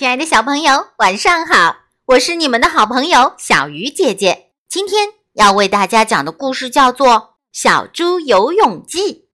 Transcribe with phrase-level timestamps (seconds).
[0.00, 1.76] 亲爱的小朋友，晚上好！
[2.06, 4.46] 我是你们的好朋友小鱼姐姐。
[4.66, 7.08] 今天要为大家讲的故事叫做
[7.52, 9.28] 《小猪游泳记》。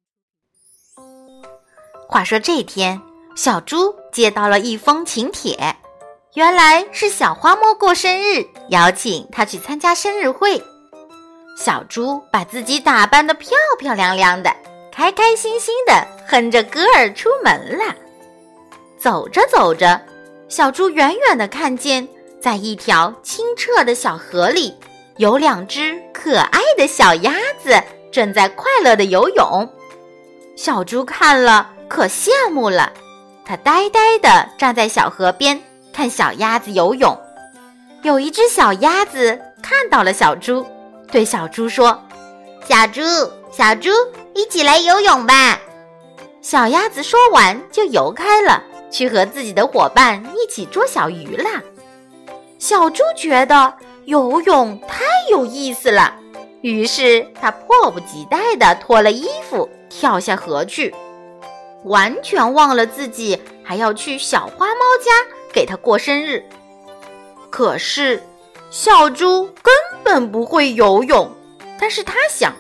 [2.09, 3.01] 话说这天，
[3.37, 5.57] 小猪接到了一封请帖，
[6.35, 10.61] 原来是小花猫过生日，邀请他去参加生日会。
[11.57, 14.53] 小猪把自己打扮得漂漂亮亮的，
[14.91, 17.95] 开开心心的哼着歌儿出门了。
[18.99, 20.01] 走着走着，
[20.49, 22.07] 小猪远远的看见，
[22.41, 24.73] 在一条清澈的小河里，
[25.17, 27.75] 有两只可爱的小鸭子
[28.13, 29.69] 正在快乐的游泳。
[30.57, 32.93] 小猪看了可羡慕了，
[33.45, 35.61] 它呆呆地站在小河边
[35.93, 37.19] 看小鸭子游泳。
[38.03, 40.65] 有一只小鸭子看到了小猪，
[41.11, 42.01] 对小猪说
[42.69, 43.03] ：“小猪，
[43.51, 43.91] 小猪，
[44.33, 45.59] 一起来游泳吧！”
[46.41, 48.63] 小鸭子说完就游开了。
[48.91, 51.63] 去和自己的伙伴一起捉小鱼啦！
[52.59, 56.15] 小猪觉得游泳太有意思了，
[56.63, 60.95] 于是他迫不及待地脱了衣服，跳下河去，
[61.85, 65.13] 完全忘了自己还要去小花猫家
[65.53, 66.43] 给他过生日。
[67.51, 68.23] 可是
[68.71, 71.31] 小猪根本不会游泳，
[71.79, 72.53] 但是他想，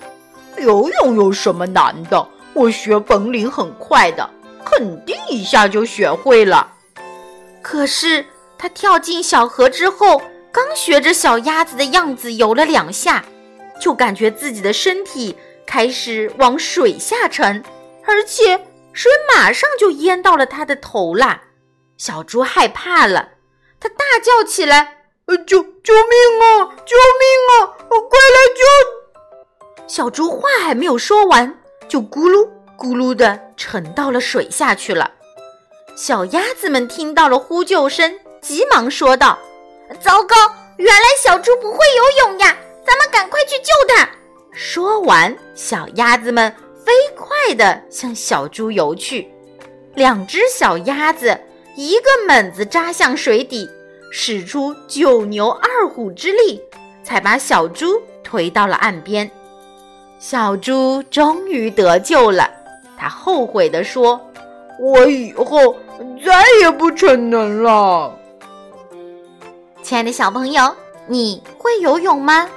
[0.58, 2.26] 游泳有什么难的？
[2.54, 4.28] 我学本领很快的。
[4.68, 6.74] 肯定一下就学会了。
[7.62, 8.26] 可是
[8.58, 13.24] 他跳进小河之后，刚学着小鸭子的样子游了两下，
[13.80, 17.62] 就感觉自己的身体开始往水下沉，
[18.04, 21.42] 而且水马上就淹到了他的头啦。
[21.96, 23.30] 小猪害怕了，
[23.78, 26.74] 他大叫起来：“呃，救救命啊！
[26.84, 27.76] 救命啊！
[27.88, 28.62] 快来救！”
[29.88, 32.48] 小猪话还没有说完，就咕噜。
[32.78, 35.10] 咕噜的沉到了水下去了。
[35.96, 39.38] 小鸭子们听到了呼救声，急忙说道
[40.00, 40.36] ：“糟糕，
[40.76, 42.56] 原来小猪不会游泳呀！
[42.86, 44.08] 咱们赶快去救它。”
[44.52, 46.54] 说完，小鸭子们
[46.84, 49.30] 飞快地向小猪游去。
[49.94, 51.38] 两只小鸭子
[51.76, 53.68] 一个猛子扎向水底，
[54.12, 56.62] 使出九牛二虎之力，
[57.02, 59.30] 才把小猪推到了岸边。
[60.18, 62.50] 小猪终于得救了。
[62.98, 64.20] 他后悔地说
[64.80, 65.74] ：“我以后
[66.24, 68.12] 再也不逞能了。”
[69.82, 70.74] 亲爱的小朋友，
[71.06, 72.48] 你会游泳吗？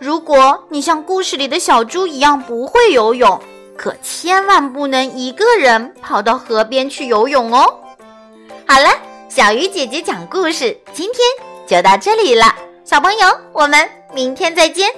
[0.00, 3.40] 如果你像故事里的小猪一样不会游泳，
[3.76, 7.78] 可千万不能一个人跑到河边去游泳哦。
[8.66, 8.88] 好了，
[9.28, 11.18] 小鱼姐姐讲故事，今天
[11.66, 12.54] 就到这里了。
[12.84, 14.90] 小朋友，我们明天再见。